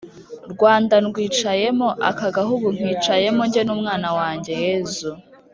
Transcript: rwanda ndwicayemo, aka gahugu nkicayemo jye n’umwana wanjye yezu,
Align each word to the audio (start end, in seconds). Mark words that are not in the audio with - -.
rwanda 0.53 0.95
ndwicayemo, 1.03 1.89
aka 2.09 2.27
gahugu 2.37 2.65
nkicayemo 2.75 3.43
jye 3.53 3.61
n’umwana 3.65 4.09
wanjye 4.17 4.51
yezu, 4.63 5.11